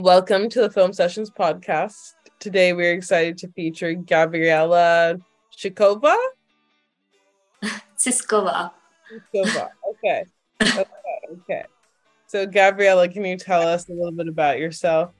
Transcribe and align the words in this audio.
Welcome 0.00 0.48
to 0.48 0.60
the 0.60 0.68
Film 0.68 0.92
Sessions 0.92 1.30
podcast. 1.30 2.14
Today 2.40 2.72
we're 2.72 2.94
excited 2.94 3.38
to 3.38 3.48
feature 3.52 3.94
Gabriela 3.94 5.20
Shikova. 5.56 6.16
Siskova. 7.96 8.72
Siskova. 9.32 9.68
Okay. 10.04 10.24
Okay. 10.60 10.84
Okay. 11.32 11.62
So, 12.26 12.44
Gabriela, 12.44 13.08
can 13.08 13.24
you 13.24 13.36
tell 13.36 13.62
us 13.62 13.88
a 13.88 13.92
little 13.92 14.10
bit 14.10 14.26
about 14.26 14.58
yourself? 14.58 15.12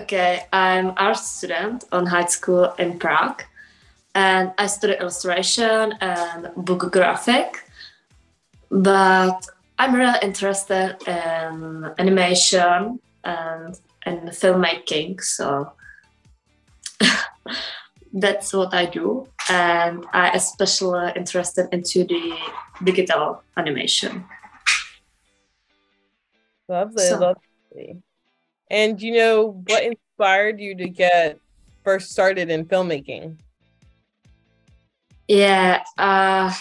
Okay, 0.00 0.46
I'm 0.50 0.94
art 0.96 1.18
student 1.18 1.84
on 1.92 2.06
high 2.06 2.24
school 2.24 2.72
in 2.78 2.98
Prague, 2.98 3.42
and 4.14 4.52
I 4.56 4.66
study 4.66 4.94
illustration 4.98 5.92
and 6.00 6.48
book 6.56 6.90
graphic. 6.90 7.68
But 8.70 9.46
I'm 9.78 9.94
really 9.94 10.18
interested 10.22 10.96
in 11.06 11.92
animation 11.98 12.98
and 13.26 13.78
in 14.06 14.20
filmmaking, 14.28 15.20
so 15.20 15.72
that's 18.12 18.52
what 18.52 18.72
I 18.72 18.86
do. 18.86 19.26
And 19.50 20.06
I 20.12 20.30
especially 20.30 21.12
interested 21.16 21.68
into 21.72 22.04
the 22.04 22.36
digital 22.82 23.42
animation. 23.56 24.24
Lovely, 26.68 27.04
so, 27.04 27.18
lovely. 27.18 28.02
And 28.70 29.00
you 29.00 29.14
know 29.14 29.62
what 29.66 29.84
inspired 29.84 30.58
you 30.58 30.74
to 30.76 30.88
get 30.88 31.38
first 31.84 32.10
started 32.10 32.50
in 32.50 32.64
filmmaking? 32.66 33.36
Yeah, 35.28 35.82
uh, 35.98 36.52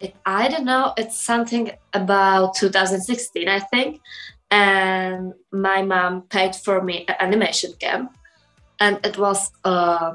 it, 0.00 0.14
I 0.24 0.48
don't 0.48 0.64
know. 0.64 0.92
It's 0.96 1.18
something 1.18 1.70
about 1.92 2.54
2016, 2.54 3.48
I 3.48 3.60
think. 3.60 4.00
And 4.50 5.34
my 5.52 5.82
mom 5.82 6.22
paid 6.22 6.56
for 6.56 6.82
me 6.82 7.04
an 7.06 7.14
animation 7.20 7.72
camp, 7.78 8.16
and 8.80 8.98
it 9.04 9.16
was 9.16 9.52
uh, 9.64 10.14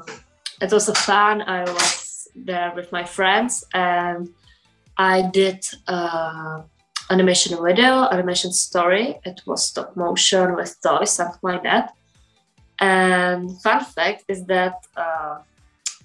it 0.60 0.70
was 0.70 0.88
a 0.88 0.94
fun. 0.94 1.40
I 1.40 1.62
was 1.62 2.28
there 2.34 2.72
with 2.76 2.92
my 2.92 3.04
friends, 3.04 3.64
and 3.72 4.28
I 4.98 5.22
did. 5.32 5.64
Uh, 5.86 6.62
animation 7.10 7.56
video, 7.62 8.08
animation 8.10 8.52
story. 8.52 9.18
It 9.24 9.40
was 9.46 9.66
stop 9.66 9.96
motion 9.96 10.56
with 10.56 10.76
toys, 10.82 11.12
something 11.12 11.38
like 11.42 11.62
that. 11.62 11.94
And 12.80 13.60
fun 13.62 13.84
fact 13.84 14.24
is 14.28 14.44
that 14.46 14.74
uh, 14.96 15.38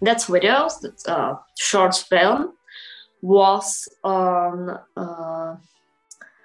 that 0.02 0.20
videos, 0.20 0.80
that 0.82 1.08
uh, 1.08 1.36
short 1.58 1.96
film, 1.96 2.54
was 3.22 3.88
on 4.04 4.80
uh, 4.98 5.56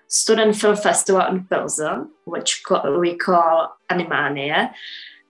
student 0.08 0.56
film 0.56 0.76
festival 0.76 1.22
in 1.26 1.44
Pilsen, 1.44 2.10
which 2.24 2.62
we 2.98 3.16
call 3.16 3.76
Animania, 3.90 4.72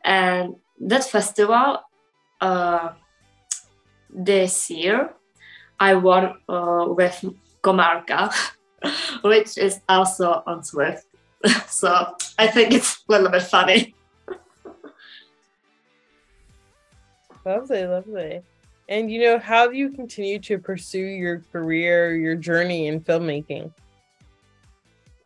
and 0.04 0.56
that 0.80 1.04
festival 1.04 1.80
uh, 2.40 2.90
this 4.10 4.70
year 4.70 5.10
I 5.78 5.94
won 5.94 6.34
uh, 6.48 6.86
with 6.88 7.24
Komarka. 7.62 8.32
which 9.22 9.58
is 9.58 9.80
also 9.88 10.42
on 10.46 10.62
SWIFF. 10.62 11.02
so 11.66 12.14
I 12.38 12.46
think 12.46 12.72
it's 12.72 13.02
a 13.08 13.12
little 13.12 13.30
bit 13.30 13.42
funny. 13.42 13.94
lovely, 17.44 17.86
lovely. 17.86 18.42
And 18.88 19.10
you 19.10 19.20
know, 19.20 19.38
how 19.38 19.66
do 19.66 19.76
you 19.76 19.90
continue 19.90 20.38
to 20.40 20.58
pursue 20.58 20.98
your 20.98 21.40
career, 21.52 22.14
your 22.16 22.36
journey 22.36 22.86
in 22.86 23.00
filmmaking? 23.00 23.72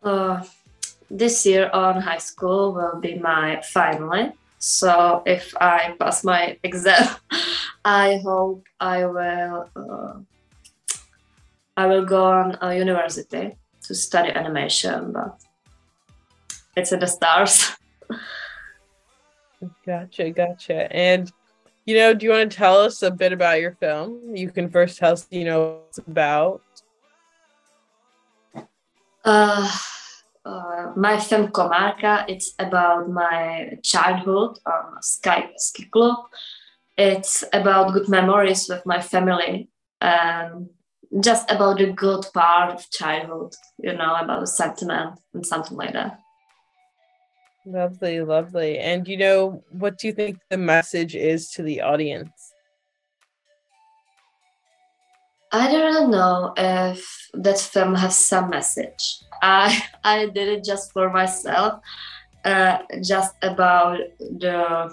Uh, 0.03 0.43
this 1.11 1.45
year 1.45 1.69
on 1.73 2.01
high 2.01 2.19
school 2.19 2.73
will 2.73 2.99
be 3.01 3.19
my 3.19 3.61
final. 3.63 4.33
So 4.59 5.23
if 5.27 5.55
I 5.61 5.95
pass 5.99 6.25
my 6.25 6.57
exam, 6.65 7.07
I 7.85 8.21
hope 8.25 8.65
I 8.79 9.05
will 9.05 9.69
uh, 9.77 10.21
I 11.77 11.87
will 11.87 12.05
go 12.05 12.25
on 12.25 12.59
a 12.61 12.77
university 12.77 13.57
to 13.83 13.95
study 13.95 14.31
animation, 14.31 15.13
but 15.13 15.41
it's 16.77 16.93
in 16.93 17.01
the 17.01 17.07
stars. 17.07 17.73
gotcha, 19.87 20.31
gotcha. 20.31 20.95
And 20.95 21.33
you 21.91 21.97
know, 21.97 22.15
do 22.15 22.25
you 22.25 22.31
want 22.31 22.51
to 22.51 22.57
tell 22.57 22.81
us 22.81 23.03
a 23.03 23.11
bit 23.11 23.33
about 23.33 23.61
your 23.61 23.73
film? 23.73 24.37
You 24.37 24.51
can 24.51 24.71
first 24.71 24.99
tell 24.99 25.13
us, 25.15 25.27
you 25.31 25.45
know, 25.45 25.61
what 25.61 25.87
it's 25.89 25.99
about. 25.99 26.63
Uh, 29.25 29.69
uh, 30.45 30.93
my 30.97 31.19
film 31.19 31.49
Komarka, 31.49 32.25
it's 32.29 32.55
about 32.61 33.11
my 33.11 33.77
childhood 33.83 34.59
on 34.65 35.03
Sky 35.03 35.51
Ski 35.57 35.87
Club. 35.87 36.17
It's 36.97 37.43
about 37.53 37.93
good 37.93 38.09
memories 38.09 38.69
with 38.69 38.87
my 38.87 39.01
family 39.01 39.69
and 40.01 40.69
just 41.19 41.51
about 41.51 41.79
the 41.79 41.93
good 41.93 42.25
part 42.33 42.73
of 42.73 42.89
childhood, 42.91 43.55
you 43.79 43.95
know, 43.95 44.15
about 44.15 44.49
sentiment 44.49 45.19
and 45.35 45.45
something 45.45 45.77
like 45.77 45.93
that. 45.95 46.21
Lovely, 47.67 48.21
lovely. 48.21 48.79
And 48.79 49.07
you 49.07 49.17
know, 49.17 49.63
what 49.71 49.99
do 49.99 50.07
you 50.07 50.13
think 50.13 50.39
the 50.49 50.57
message 50.57 51.15
is 51.15 51.51
to 51.53 51.63
the 51.63 51.83
audience? 51.83 52.53
I 55.53 55.71
don't 55.71 56.11
know 56.11 56.55
if 56.57 57.29
that 57.35 57.59
film 57.59 57.95
has 57.97 58.17
some 58.17 58.51
message. 58.51 59.19
I 59.43 59.83
I 60.05 60.27
did 60.27 60.49
it 60.49 60.65
just 60.65 60.93
for 60.93 61.11
myself, 61.11 61.83
uh, 62.45 62.79
just 63.03 63.35
about 63.43 63.99
the 64.19 64.91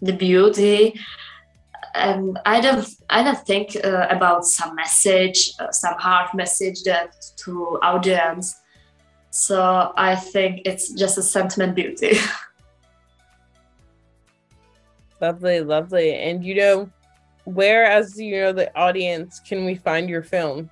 the 0.00 0.12
beauty 0.12 0.94
and 1.94 2.38
I 2.44 2.60
don't 2.60 2.88
I 3.10 3.22
don't 3.22 3.46
think 3.46 3.76
uh, 3.84 4.06
about 4.10 4.44
some 4.44 4.74
message, 4.74 5.52
uh, 5.58 5.70
some 5.72 5.94
hard 5.98 6.34
message 6.34 6.82
that 6.84 7.14
to 7.44 7.78
audience. 7.82 8.54
So 9.38 9.92
I 9.96 10.16
think 10.16 10.62
it's 10.64 10.90
just 10.90 11.16
a 11.16 11.22
sentiment 11.22 11.76
beauty. 11.76 12.18
lovely, 15.20 15.60
lovely, 15.60 16.12
and 16.12 16.44
you 16.44 16.56
know, 16.56 16.90
where 17.44 17.84
as 17.84 18.18
you 18.18 18.40
know 18.40 18.52
the 18.52 18.76
audience 18.76 19.38
can 19.38 19.64
we 19.64 19.76
find 19.76 20.10
your 20.10 20.24
film? 20.24 20.68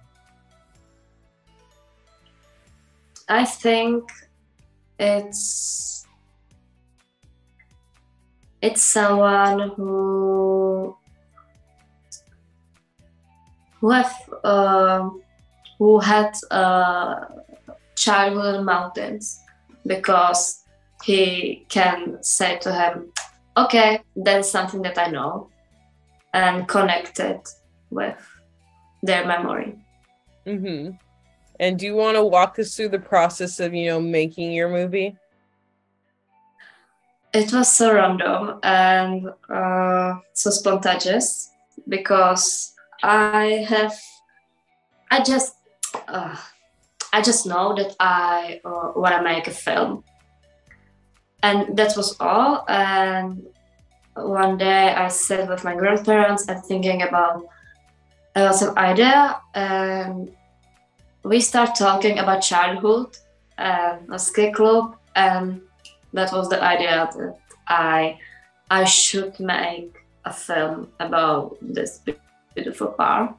I 3.28 3.44
think 3.44 4.10
it's 4.98 6.04
it's 8.60 8.83
someone 8.83 9.71
who 9.77 10.97
who 13.81 13.91
have 13.91 14.12
uh, 14.43 15.09
who 15.78 16.00
had 16.00 16.37
uh, 16.50 17.27
childhood 18.06 18.65
mountains 18.65 19.41
because 19.87 20.65
he 21.03 21.65
can 21.69 22.22
say 22.22 22.59
to 22.65 22.71
him, 22.81 22.93
"Okay, 23.56 23.91
that's 24.27 24.50
something 24.56 24.83
that 24.83 24.99
I 24.99 25.09
know," 25.17 25.50
and 26.33 26.69
connect 26.69 27.21
it 27.21 27.45
with 27.91 28.21
their 29.03 29.25
memory. 29.27 29.71
Mm-hmm. 30.47 30.97
And 31.59 31.78
do 31.78 31.87
you 31.87 31.97
want 31.97 32.16
to 32.16 32.25
walk 32.25 32.59
us 32.59 32.77
through 32.77 32.91
the 32.91 33.05
process 33.12 33.61
of 33.61 33.75
you 33.75 33.87
know 33.91 34.00
making 34.00 34.53
your 34.53 34.71
movie? 34.78 35.16
It 37.33 37.53
was 37.53 37.69
so 37.78 37.93
random 37.93 38.61
and 38.62 39.28
uh, 39.50 40.21
so 40.33 40.50
spontaneous 40.50 41.50
because 41.89 42.72
I 43.03 43.66
have, 43.69 43.95
I 45.10 45.22
just, 45.22 45.54
uh, 46.09 46.36
I 47.16 47.22
just 47.22 47.47
know 47.47 47.74
that 47.74 47.97
I 47.98 48.60
uh, 48.63 48.92
want 48.95 49.16
to 49.16 49.22
make 49.22 49.47
a 49.47 49.51
film, 49.51 50.04
and 51.42 51.74
that 51.78 51.97
was 51.97 52.15
all. 52.21 52.66
And 52.68 53.47
one 54.15 54.59
day 54.59 54.92
I 54.92 55.09
sat 55.09 55.48
with 55.48 55.65
my 55.65 55.74
grandparents 55.74 56.47
and 56.47 56.63
thinking 56.63 57.01
about 57.01 57.47
lot 58.36 58.60
of 58.60 58.77
idea, 58.77 59.41
and 59.54 60.30
we 61.22 61.41
start 61.41 61.74
talking 61.74 62.18
about 62.18 62.41
childhood 62.42 63.16
and 63.57 64.13
a 64.13 64.18
ski 64.18 64.53
club, 64.53 64.97
and 65.15 65.63
that 66.13 66.30
was 66.33 66.51
the 66.51 66.63
idea 66.63 67.09
that 67.16 67.39
I 67.66 68.18
I 68.71 68.84
should 68.84 69.41
make 69.41 70.04
a 70.27 70.34
film 70.34 70.89
about 71.01 71.57
this 71.63 72.03
beautiful 72.54 72.89
part. 72.89 73.34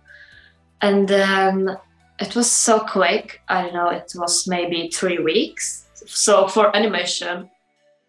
And 0.81 1.07
then 1.07 1.77
it 2.19 2.35
was 2.35 2.51
so 2.51 2.79
quick. 2.79 3.41
I 3.47 3.63
don't 3.63 3.73
know, 3.73 3.89
it 3.89 4.11
was 4.15 4.47
maybe 4.47 4.89
three 4.89 5.19
weeks. 5.19 5.85
So 6.05 6.47
for 6.47 6.75
animation, 6.75 7.49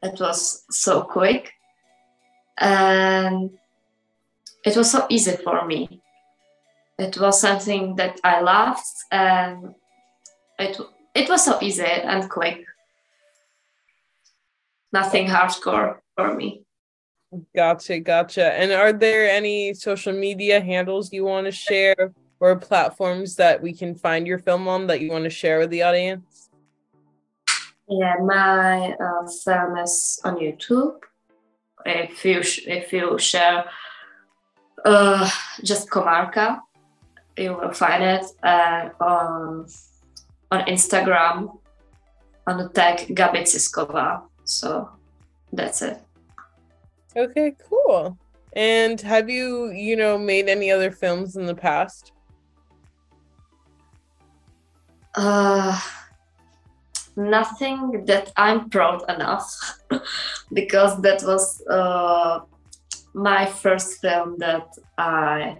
it 0.03 0.19
was 0.21 0.65
so 0.71 1.03
quick. 1.03 1.53
And 2.59 3.51
it 4.65 4.77
was 4.77 4.91
so 4.91 5.07
easy 5.09 5.37
for 5.37 5.65
me. 5.67 6.01
It 6.99 7.19
was 7.19 7.41
something 7.41 7.97
that 7.97 8.21
I 8.25 8.41
loved 8.41 8.85
and 9.13 9.75
it 10.59 10.79
it 11.15 11.29
was 11.29 11.45
so 11.45 11.59
easy 11.63 11.85
and 11.85 12.29
quick. 12.29 12.65
nothing 14.93 15.27
hardcore 15.27 15.99
for 16.17 16.35
me. 16.35 16.63
Gotcha, 17.55 18.01
gotcha. 18.01 18.53
And 18.55 18.73
are 18.73 18.93
there 18.93 19.29
any 19.29 19.75
social 19.75 20.13
media 20.13 20.61
handles 20.61 21.13
you 21.13 21.25
want 21.25 21.47
to 21.47 21.53
share 21.53 22.13
or 22.41 22.57
platforms 22.57 23.37
that 23.37 23.61
we 23.61 23.73
can 23.73 23.95
find 23.95 24.27
your 24.27 24.39
film 24.39 24.69
on 24.69 24.87
that 24.87 25.01
you 25.01 25.11
want 25.11 25.25
to 25.25 25.31
share 25.31 25.59
with 25.59 25.71
the 25.71 25.83
audience? 25.83 26.51
Yeah, 27.89 28.17
my 28.21 28.93
uh, 28.93 29.27
film 29.45 29.79
is 29.79 30.21
on 30.25 30.37
YouTube. 30.37 30.97
If 31.87 32.25
you 32.25 32.43
sh- 32.43 32.67
if 32.67 32.93
you 32.93 33.19
share 33.19 33.65
uh, 34.85 35.31
just 35.63 35.89
Komarka, 35.89 36.61
you 37.37 37.55
will 37.55 37.73
find 37.73 38.03
it 38.03 38.27
uh, 38.43 38.91
on 39.01 39.67
on 40.51 40.61
Instagram 40.67 41.59
on 42.47 42.59
the 42.59 42.69
tag 42.69 43.15
Gabi 43.15 43.43
Cizkova. 43.43 44.23
So 44.45 44.91
that's 45.53 45.83
it. 45.83 45.99
Okay, 47.17 47.55
cool. 47.69 48.19
And 48.55 49.01
have 49.01 49.29
you, 49.31 49.71
you 49.71 49.97
know, 49.97 50.19
made 50.19 50.49
any 50.49 50.71
other 50.71 50.91
films 50.91 51.37
in 51.37 51.47
the 51.47 51.55
past? 51.55 52.13
Uh, 55.19 55.77
nothing 57.17 58.05
that 58.05 58.31
I'm 58.37 58.71
proud 58.71 59.03
enough 59.11 59.53
because 60.53 61.03
that 61.03 61.25
was 61.25 61.61
uh, 61.67 62.39
my 63.15 63.47
first 63.47 64.01
film 64.01 64.39
that 64.39 64.69
I 64.97 65.59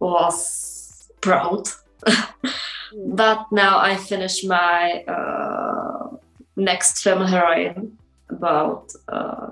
was 0.00 1.08
proud. 1.20 1.68
but 3.06 3.46
now 3.52 3.78
I 3.78 3.96
finished 3.96 4.44
my 4.44 5.04
uh, 5.06 6.08
next 6.56 7.00
film, 7.02 7.24
Heroine, 7.28 7.96
about 8.28 8.90
uh, 9.06 9.50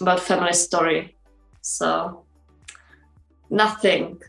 about 0.00 0.20
family 0.20 0.52
story. 0.52 1.16
So 1.62 2.22
nothing, 3.50 4.22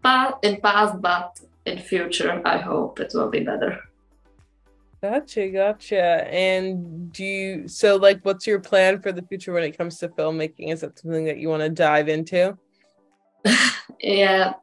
but 0.00 0.38
in 0.42 0.62
past, 0.62 1.02
but 1.02 1.38
in 1.66 1.76
future, 1.76 2.40
I 2.46 2.56
hope 2.56 2.98
it 2.98 3.12
will 3.14 3.28
be 3.28 3.40
better. 3.40 3.89
Gotcha, 5.02 5.48
gotcha. 5.48 6.28
And 6.30 7.10
do 7.10 7.24
you 7.24 7.68
so 7.68 7.96
like 7.96 8.20
what's 8.22 8.46
your 8.46 8.60
plan 8.60 9.00
for 9.00 9.12
the 9.12 9.22
future 9.22 9.52
when 9.52 9.64
it 9.64 9.76
comes 9.76 9.98
to 9.98 10.08
filmmaking? 10.08 10.72
Is 10.72 10.82
that 10.82 10.98
something 10.98 11.24
that 11.24 11.38
you 11.38 11.48
want 11.48 11.62
to 11.62 11.70
dive 11.70 12.08
into? 12.08 12.58
yeah, 14.00 14.54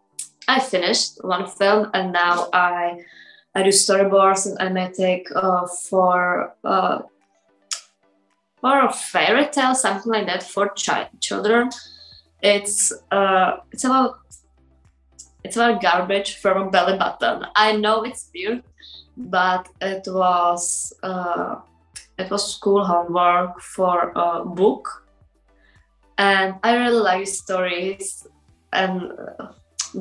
I 0.47 0.59
finished 0.59 1.23
one 1.23 1.47
film 1.47 1.89
and 1.93 2.13
now 2.13 2.49
I 2.53 2.99
I 3.55 3.63
do 3.63 3.69
storyboards 3.69 4.45
and 4.45 4.59
I 4.59 4.69
may 4.69 4.91
take 4.91 5.27
uh, 5.35 5.65
for 5.65 6.55
uh, 6.63 6.99
or 8.61 8.85
a 8.85 8.93
fairy 8.93 9.47
tale, 9.47 9.73
something 9.73 10.11
like 10.11 10.27
that 10.27 10.43
for 10.43 10.69
chi- 10.69 11.09
children. 11.19 11.69
It's 12.43 12.93
uh, 13.11 13.57
it's 13.71 13.83
about 13.83 14.19
it's 15.43 15.55
about 15.55 15.81
garbage 15.81 16.35
from 16.35 16.67
a 16.67 16.69
belly 16.69 16.97
button. 16.97 17.45
I 17.55 17.75
know 17.75 18.03
it's 18.03 18.29
weird, 18.33 18.63
but 19.17 19.67
it 19.81 20.03
was 20.07 20.93
uh, 21.03 21.55
it 22.17 22.29
was 22.29 22.55
school 22.55 22.85
homework 22.85 23.59
for 23.59 24.11
a 24.15 24.45
book, 24.45 25.05
and 26.17 26.55
I 26.63 26.75
really 26.75 26.99
like 26.99 27.27
stories, 27.27 28.27
and 28.71 29.11
uh, 29.39 29.47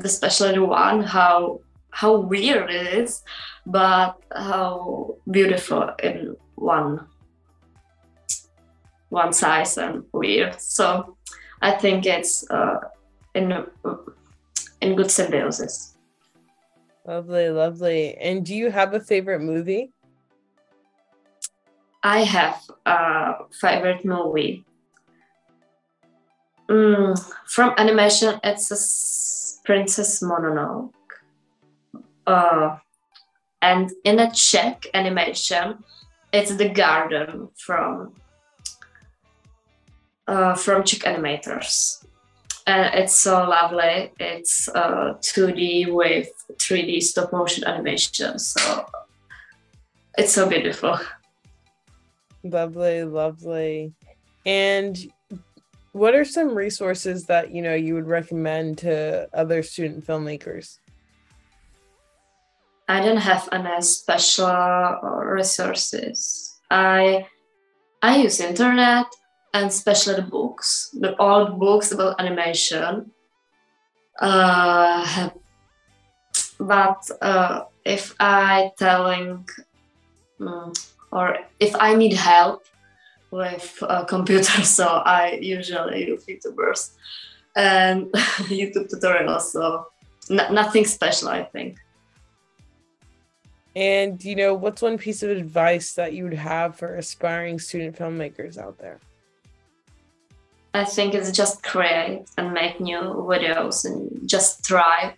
especially 0.03 0.59
one 0.59 1.03
how 1.03 1.61
how 1.89 2.17
weird 2.17 2.69
it 2.69 2.93
is, 2.99 3.23
but 3.65 4.15
how 4.35 5.15
beautiful 5.29 5.89
in 6.03 6.35
one 6.55 7.07
one 9.09 9.33
size 9.33 9.77
and 9.77 10.03
weird. 10.11 10.61
So 10.61 11.17
I 11.61 11.71
think 11.71 12.05
it's 12.05 12.47
uh, 12.49 12.79
in 13.33 13.65
in 14.81 14.95
good 14.95 15.09
symbiosis. 15.09 15.96
Lovely, 17.07 17.47
lovely. 17.49 18.17
And 18.17 18.45
do 18.45 18.53
you 18.53 18.69
have 18.69 18.93
a 18.93 18.99
favorite 18.99 19.39
movie? 19.39 19.93
I 22.03 22.23
have 22.23 22.61
a 22.85 23.45
favorite 23.61 24.03
movie. 24.03 24.65
Mm, 26.69 27.17
from 27.45 27.73
animation, 27.77 28.37
it's 28.43 29.61
Princess 29.63 30.21
Mononoke. 30.21 30.91
Uh, 32.27 32.77
and 33.61 33.89
in 34.03 34.19
a 34.19 34.29
Czech 34.31 34.85
animation, 34.93 35.81
it's 36.33 36.57
the 36.57 36.67
garden 36.67 37.47
from 37.57 38.15
uh, 40.27 40.55
from 40.55 40.83
Czech 40.83 41.03
animators. 41.03 42.05
And 42.67 42.93
it's 42.93 43.15
so 43.15 43.47
lovely. 43.47 44.11
It's 44.19 44.67
uh, 44.67 45.13
2D 45.21 45.93
with 45.93 46.29
3D 46.55 47.01
stop 47.01 47.31
motion 47.31 47.63
animation. 47.63 48.37
So 48.39 48.85
it's 50.17 50.33
so 50.33 50.49
beautiful. 50.49 50.99
Lovely, 52.43 53.05
lovely. 53.05 53.93
And 54.45 54.97
what 55.93 56.13
are 56.13 56.25
some 56.25 56.53
resources 56.53 57.25
that 57.25 57.51
you 57.51 57.61
know 57.61 57.73
you 57.73 57.93
would 57.95 58.07
recommend 58.07 58.79
to 58.79 59.29
other 59.33 59.63
student 59.63 60.05
filmmakers? 60.05 60.79
I 62.89 62.99
don't 62.99 63.17
have 63.17 63.47
any 63.51 63.81
special 63.81 64.99
resources. 65.23 66.59
I 66.69 67.27
I 68.01 68.17
use 68.17 68.41
internet 68.41 69.05
and 69.57 69.67
especially 69.67 70.15
the 70.15 70.21
books, 70.21 70.89
the 70.93 71.15
old 71.17 71.59
books 71.59 71.91
about 71.91 72.19
animation. 72.19 73.11
Uh, 74.19 75.29
but 76.59 77.01
uh, 77.21 77.63
if 77.83 78.13
I 78.19 78.71
telling 78.77 79.47
um, 80.39 80.73
or 81.11 81.37
if 81.59 81.75
I 81.79 81.95
need 81.95 82.13
help 82.13 82.65
with 83.31 83.67
a 83.81 84.05
computer, 84.05 84.63
so 84.77 84.85
I 84.85 85.39
usually 85.41 86.07
use 86.07 86.25
YouTubers 86.25 86.91
and 87.55 88.11
YouTube 88.59 88.89
tutorials. 88.91 89.41
So 89.53 89.87
n- 90.29 90.53
nothing 90.53 90.85
special, 90.85 91.29
I 91.29 91.43
think. 91.43 91.77
And 93.75 94.23
you 94.23 94.35
know, 94.35 94.53
what's 94.53 94.81
one 94.81 94.97
piece 94.97 95.23
of 95.23 95.29
advice 95.31 95.93
that 95.93 96.13
you 96.13 96.23
would 96.25 96.33
have 96.33 96.75
for 96.75 96.95
aspiring 96.95 97.59
student 97.59 97.95
filmmakers 97.95 98.57
out 98.57 98.77
there? 98.77 98.99
I 100.77 100.85
think 100.85 101.13
it's 101.13 101.31
just 101.31 101.63
create 101.63 102.25
and 102.37 102.53
make 102.53 102.79
new 102.79 102.99
videos 102.99 103.85
and 103.85 104.27
just 104.27 104.63
try, 104.63 105.15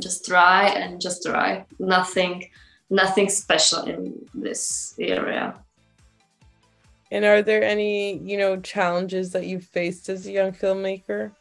just 0.00 0.26
try 0.26 0.68
and 0.68 1.00
just 1.00 1.24
try. 1.24 1.64
Nothing, 1.78 2.48
nothing 2.88 3.28
special 3.28 3.82
in 3.84 4.14
this 4.34 4.94
area. 4.98 5.54
And 7.10 7.24
are 7.24 7.42
there 7.42 7.62
any, 7.62 8.18
you 8.18 8.36
know, 8.36 8.60
challenges 8.60 9.32
that 9.32 9.46
you've 9.46 9.64
faced 9.64 10.08
as 10.08 10.26
a 10.26 10.32
young 10.32 10.52
filmmaker? 10.52 11.32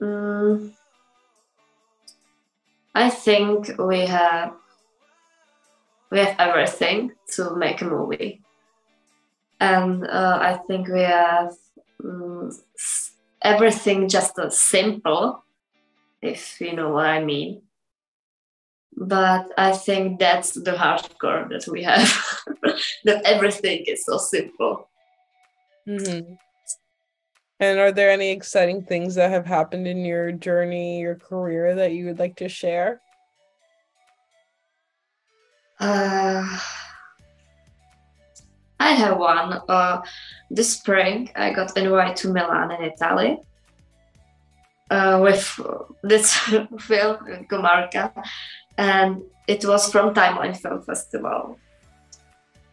Mm, 0.00 0.72
I 2.94 3.08
think 3.08 3.70
we 3.78 4.00
have 4.00 4.54
we 6.10 6.18
have 6.18 6.36
everything 6.38 7.12
to 7.34 7.56
make 7.56 7.80
a 7.80 7.84
movie 7.86 8.42
and 9.62 10.04
uh, 10.08 10.38
I 10.42 10.58
think 10.66 10.88
we 10.88 11.02
have 11.02 11.52
um, 12.04 12.50
everything 13.40 14.08
just 14.08 14.36
uh, 14.36 14.50
simple, 14.50 15.44
if 16.20 16.60
you 16.60 16.74
know 16.74 16.90
what 16.90 17.06
I 17.06 17.24
mean. 17.24 17.62
But 18.96 19.52
I 19.56 19.72
think 19.72 20.18
that's 20.18 20.50
the 20.52 20.72
hardcore 20.72 21.48
that 21.48 21.70
we 21.70 21.84
have, 21.84 22.10
that 23.04 23.24
everything 23.24 23.84
is 23.86 24.04
so 24.04 24.18
simple. 24.18 24.90
Mm-hmm. 25.88 26.34
And 27.60 27.78
are 27.78 27.92
there 27.92 28.10
any 28.10 28.32
exciting 28.32 28.82
things 28.82 29.14
that 29.14 29.30
have 29.30 29.46
happened 29.46 29.86
in 29.86 30.04
your 30.04 30.32
journey, 30.32 31.00
your 31.00 31.14
career 31.14 31.76
that 31.76 31.92
you 31.92 32.06
would 32.06 32.18
like 32.18 32.34
to 32.36 32.48
share? 32.48 33.00
Uh, 35.78 36.58
I 38.82 38.90
have 39.02 39.16
one. 39.16 39.60
Uh, 39.68 40.02
this 40.50 40.70
spring, 40.78 41.30
I 41.36 41.52
got 41.52 41.76
invited 41.76 42.16
to 42.22 42.32
Milan 42.36 42.72
in 42.72 42.82
Italy 42.92 43.38
uh, 44.90 45.20
with 45.22 45.44
this 46.02 46.26
film 46.88 47.16
in 47.28 47.46
Komarka, 47.50 48.04
and 48.76 49.22
it 49.46 49.64
was 49.64 49.90
from 49.92 50.14
Timeline 50.14 50.56
Film 50.56 50.82
Festival. 50.82 51.58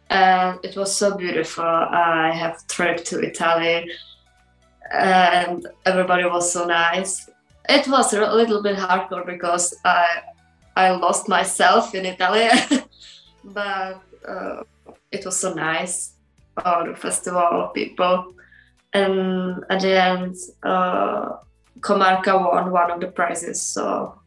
And 0.10 0.60
it 0.64 0.76
was 0.76 0.92
so 1.02 1.16
beautiful. 1.16 1.64
I 1.64 2.32
have 2.34 2.66
trip 2.68 3.06
to 3.10 3.16
Italy, 3.30 3.92
and 4.92 5.68
everybody 5.86 6.26
was 6.26 6.52
so 6.52 6.66
nice. 6.66 7.30
It 7.78 7.88
was 7.88 8.14
a 8.14 8.34
little 8.34 8.64
bit 8.64 8.78
hardcore 8.78 9.26
because 9.28 9.66
I 9.86 10.06
I 10.76 10.90
lost 11.06 11.30
myself 11.30 11.94
in 11.94 12.06
Italy, 12.14 12.50
but. 13.44 14.02
Uh, 14.28 14.64
it 15.12 15.26
was 15.26 15.40
so 15.40 15.54
nice 15.54 16.14
all 16.66 16.86
the 16.86 16.96
festival 16.96 17.72
people. 17.74 18.34
And 18.94 19.64
at 19.70 19.82
the 19.82 20.02
end, 20.02 20.36
uh, 20.64 21.38
Komarka 21.80 22.34
won 22.34 22.72
one 22.72 22.92
of 22.92 23.00
the 23.00 23.08
prizes. 23.08 23.62
So 23.62 24.20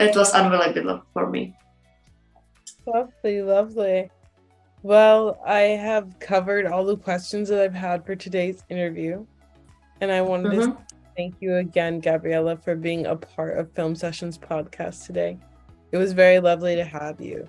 it 0.00 0.14
was 0.16 0.32
unbelievable 0.32 1.02
for 1.12 1.30
me. 1.30 1.54
Lovely, 2.86 3.42
lovely. 3.42 4.10
Well, 4.82 5.40
I 5.44 5.60
have 5.60 6.18
covered 6.20 6.66
all 6.66 6.84
the 6.84 6.96
questions 6.96 7.48
that 7.48 7.60
I've 7.60 7.74
had 7.74 8.04
for 8.04 8.14
today's 8.14 8.62
interview. 8.68 9.26
And 10.00 10.12
I 10.12 10.20
wanted 10.20 10.52
mm-hmm. 10.52 10.72
to 10.72 10.78
thank 11.16 11.36
you 11.40 11.56
again, 11.56 12.00
Gabriela, 12.00 12.56
for 12.56 12.76
being 12.76 13.06
a 13.06 13.16
part 13.16 13.58
of 13.58 13.72
Film 13.72 13.94
Sessions 13.94 14.36
podcast 14.36 15.06
today. 15.06 15.38
It 15.92 15.96
was 15.96 16.12
very 16.12 16.38
lovely 16.38 16.76
to 16.76 16.84
have 16.84 17.20
you. 17.20 17.48